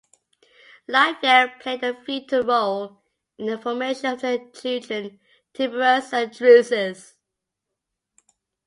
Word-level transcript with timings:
Livia 0.87 1.55
played 1.59 1.83
a 1.83 1.93
vital 1.93 2.41
role 2.41 3.03
in 3.37 3.45
the 3.45 3.59
formation 3.59 4.07
of 4.07 4.23
her 4.23 4.49
children 4.51 5.19
Tiberius 5.53 6.11
and 6.11 6.31
Drusus. 6.35 7.13